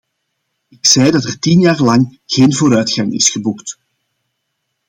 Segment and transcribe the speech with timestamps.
[0.67, 3.77] Ik zei dat er tien jaar lang geen vooruitgang is geboekt.